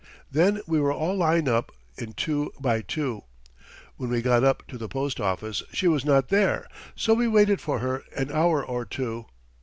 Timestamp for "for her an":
7.61-8.31